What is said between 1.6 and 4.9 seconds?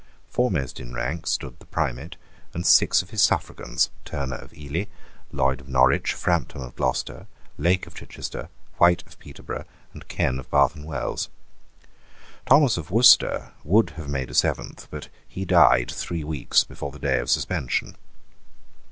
Primate and six of his suffragans, Turner of Ely,